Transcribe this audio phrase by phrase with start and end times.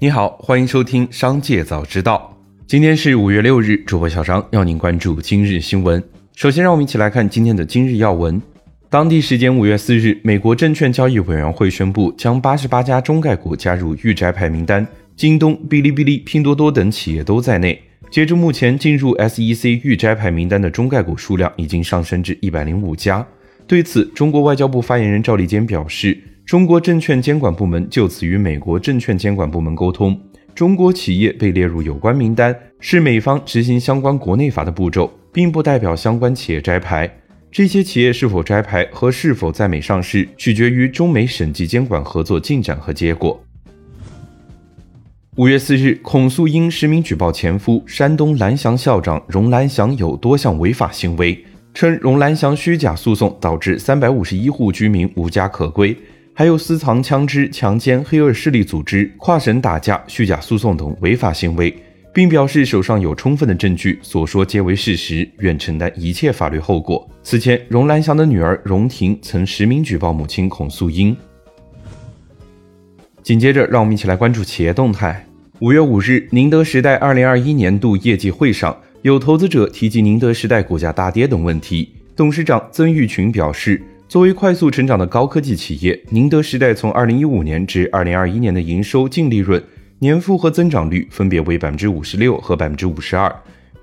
[0.00, 2.32] 你好，欢迎收听《商界早知道》。
[2.68, 6.00] 今天是五月六日，主播小张要您关注今日新闻。
[6.36, 8.40] 首先，让我们一起来看今天的今日要闻。
[8.88, 17.82] 当地时间五月四日，美国证券交易委员会宣布将八十八家中概股加入预摘牌名单，京东、哔哩哔哩、拼多多等企业都在内。
[18.08, 23.26] 截至目前，进入 SEC 预摘牌名单的中概股数量已经上升至一百零五家。
[23.66, 26.16] 对此，中国外交部发言人赵立坚表示。
[26.48, 30.18] 中国证券监管部门就此与美国证券监管部门沟通，
[30.54, 37.06] 中国企业被列入有关名单是美方执行相关国内法的步骤，并不代表相关企业摘牌。
[37.52, 43.38] 这些企业是否摘牌和是否在美上市，取决于中美审计监管合作进展和结果。
[45.36, 51.44] 五月四日，孔素英实名举报前夫山东蓝翔校长荣兰祥有多项违法行为，
[51.74, 55.94] 称荣兰祥虚假诉讼导致三百五十一户居民无家可归。
[56.38, 61.76] 还有私藏枪支、强奸、黑恶势力组织、跨省打架、虚假诉讼等违法行为，
[62.14, 67.10] 并表示手上有充分的证据，所说皆为事实，愿承担一切法律后果。
[67.24, 71.16] 此前，荣兰祥的女儿荣婷曾实名举报母亲孔素英。
[73.20, 75.26] 紧接着，让我们一起来关注企业动态。
[75.58, 83.82] 五月五日，宁德时代二零二一年度业绩会上，有投资者提及宁德时代股价大跌等问题，董事长曾毓群表示。
[84.08, 89.62] 作为快速成长的高科技企业，宁德时代从二零一五年至二零二一年的营收、净利润、
[89.98, 93.30] 年复合增长率分别为百分之五十六和百分之五十二，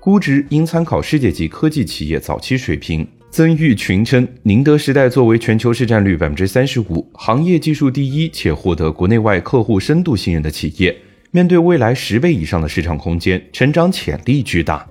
[0.00, 3.06] 估值应参考世界级科技企业早期水平。
[3.30, 10.96] 曾毓群称，宁德时代作为全球市占率百分之三十五、行业技术第一且获得国内外客户深度信任的企业，
[11.30, 14.88] 面对未来十倍以上的市场空间，成长潜力巨大。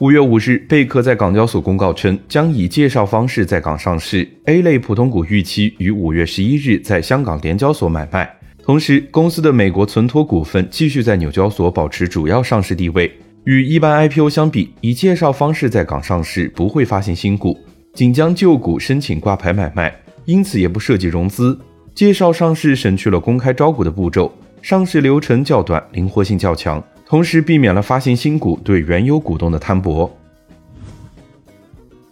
[0.00, 4.26] 五月五日，贝壳在港交所公告称，将以介绍方式在港上市。
[4.46, 8.34] A 类普通股预期于五月十一日在香港联交所买卖。
[8.62, 13.12] 同时，公司的美国存托股份继续在纽交所保持主要上市地位。
[13.44, 17.54] 与一般 IPO 相比，以介绍方式在港上市不会发行新股，
[17.92, 19.94] 仅将旧股申请挂牌买卖，
[20.24, 21.60] 因此也不涉及融资。
[21.94, 24.32] 介绍上市省去了公开招股的步骤，
[24.62, 26.82] 上市流程较短，灵活性较强。
[27.10, 30.16] 同时避免了发行新股对原有股东的摊薄。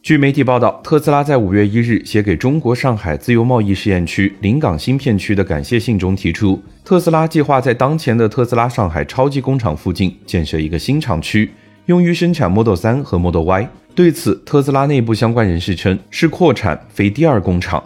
[0.03, 11.53] 据媒体报道，特斯拉在五月一日写给中国上海自由贸易试验区临港新片区的感谢信中提出，特斯拉计划在当前的特斯拉上海超级工厂附近建设一个新厂区，
[11.87, 13.69] 用于生产 Model 3和 Model Y。
[13.95, 17.81] 对此，特斯拉内部相关人士称是扩产，非第二工厂。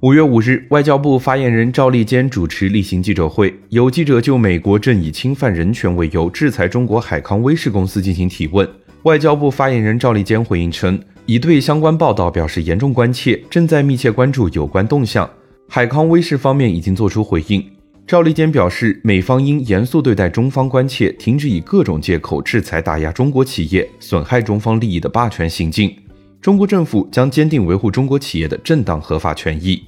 [0.00, 8.68] 五月五日，外交部发言人赵立坚主持例行记者会，有记者就美国正以侵犯人权为由制裁中国海康威视公司进行提问。
[9.02, 15.28] 外交部发言人赵立坚回应称，已对相关报道表示严重关切，正在密切关注有关动向。
[15.68, 17.60] 海康威视方面已经作出回应。
[18.06, 25.92] 赵立坚表示，美方应严肃对待中方关切，停止以各种借口制裁打压中国企业、损害中方利益的霸权行径。
[26.40, 29.82] 中国政府将坚定维护中国企业的正当合法权益。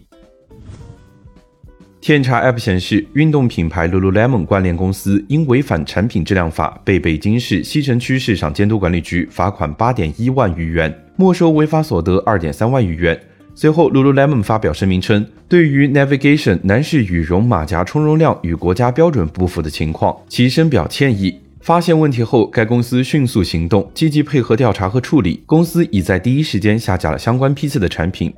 [2.00, 13.20] 天查 App 显示，运动品牌 Lululemon 关联公司因违反产品质量法，被北京市西城区市场监督管理局罚款八点一万余元，没收违法所得二点三万余元。
[13.54, 21.38] 随后，Lululemon 发表声明称，对于 Navigation 男士羽绒马甲充绒量与国家标准不符的情况，其深表歉意。
[21.60, 25.42] 发现问题后，该公司迅速行动，积极配合调查和处理。
[25.44, 28.32] 公司已在第一时间下架了相关批次的产品。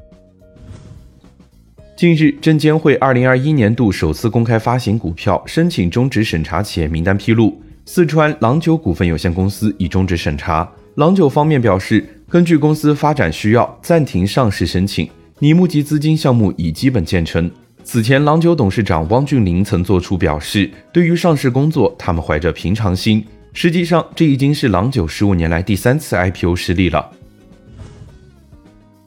[2.02, 10.68] 近日，证监会二零二一年度首次公开发行股票申请终止审查企业名单披露，四川郎酒股份有限公司已终止审查。
[10.96, 15.08] 郎酒方面表示，根据公司发展需要，暂停上市申请，
[15.38, 17.48] 拟募集资金项目已基本建成。
[17.84, 23.24] 此前，郎酒董事长汪俊林曾作出表示，对于上市工作，他们怀着平常心。
[23.52, 27.08] 实际上，这已经是郎酒十五年来第三次 IPO 失利了。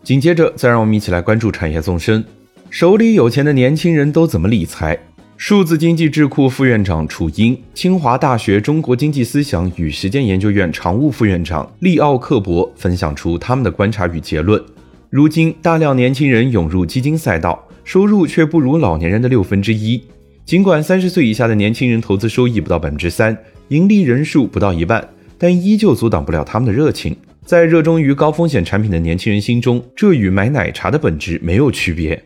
[0.01, 2.23] 紧接着，再让我们一起来关注产业纵深。
[2.75, 4.99] 手里有钱的年轻人都怎么理财？
[5.37, 14.61] 数字经济智库副院长楚英，清华大学中国经济思想与实践研究院常务副院长利奥克博分享出他们的观察与结论。
[15.09, 20.03] 如今，大量年轻人涌入基金赛道，收入却不如老年人的六分之一。
[20.43, 23.37] 尽管三十岁以下的年轻人投资收益不到百分之三，
[23.69, 25.07] 盈利人数不到一半，
[25.37, 27.15] 但依旧阻挡不了他们的热情。
[27.45, 32.21] 在热衷于高风险产品的年轻人心中，这与买奶茶的本质没有区别。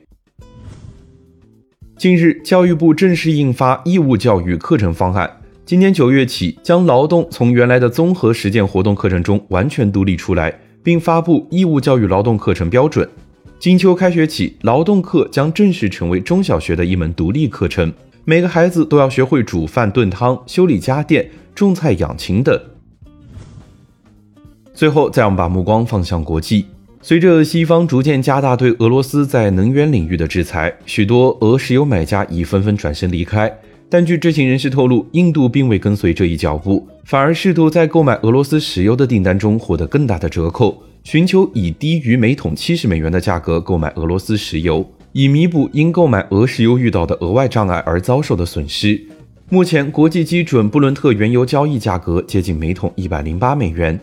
[1.99, 5.29] 近日，教育部正式印发义务教育课程方案，
[5.65, 13.05] 今年九月起将劳动从原来的综合实践活动课程中完全独立出来，并发布义务教育劳动课程标准。
[13.59, 17.91] 金秋开学起，劳动课将正式成为中小学的一门独立课程，
[18.23, 22.57] 每个孩子都要学会煮饭、炖汤、修理家电、种菜、养禽等。
[24.73, 26.67] 最后，再让我们把目光放向国际。
[27.01, 33.51] 随着西方逐渐加大对俄罗斯在能源领域的制裁，许多俄石油买家已纷纷转身离开。
[33.89, 49.01] 但据知情人士透露，印度并未跟随这一脚步，反而试图在购买俄罗斯石油的订单中获得更大的折扣，寻求以低于每桶七十美元的价格购买俄罗斯石油，以弥补因购买俄石油遇到的额外障碍而遭受的损失。
[49.49, 53.97] 目前，国际基准布伦特原油交易价格接近每桶一百零八美元。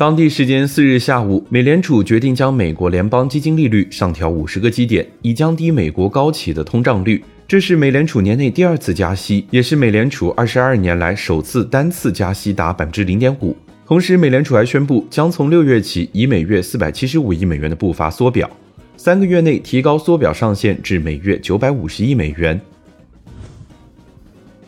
[0.00, 7.22] 当地时间四日下午，美联储决定将美国联邦基金利率上调五十个基点，以降低美国高企的通胀率。
[7.46, 13.54] 这是美联储年内第二次加息，也是美联储二十二年来首次单次加息达百分之零点五。
[13.86, 18.48] 同时，美联储还宣布将从六月起以每月四百七十五亿美元的步伐缩表，
[18.96, 22.58] 三个月内提高缩表上限至每月九百五十亿美元。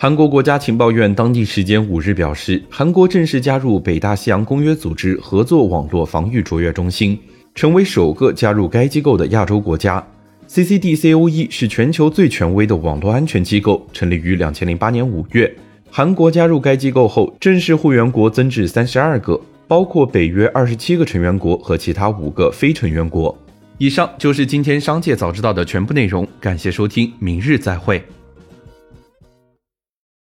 [0.03, 7.17] 韩国国家情报院当地时间五日表示，韩国正式加入北大西洋公约组织合作网络防御卓越中心，
[7.55, 10.05] 成为首个加入该机构的亚洲国家。
[10.49, 15.49] CCDCOE 是全球最权威的网络安全机构，成立于两千零八年五月。
[15.89, 23.39] 韩国加入该机构后，正式会员国增至三十二个，包括北约二十七个成员国和其他五个非成员国。
[23.79, 28.03] 以上就是今天商界早知道的全部内容，感谢收听，明日再会。